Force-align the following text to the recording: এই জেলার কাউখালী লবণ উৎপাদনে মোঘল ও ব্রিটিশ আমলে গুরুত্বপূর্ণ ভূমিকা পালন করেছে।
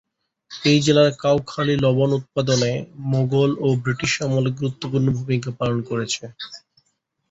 এই 0.51 0.79
জেলার 0.85 1.09
কাউখালী 1.19 1.75
লবণ 1.83 2.09
উৎপাদনে 2.19 2.71
মোঘল 3.11 3.51
ও 3.59 3.77
ব্রিটিশ 3.83 4.13
আমলে 4.25 4.49
গুরুত্বপূর্ণ 4.57 5.07
ভূমিকা 5.17 5.49
পালন 5.59 5.79
করেছে। 5.89 6.23